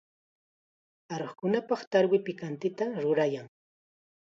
[1.17, 3.47] Aruqkunapaq tarwi pikantita rurayan.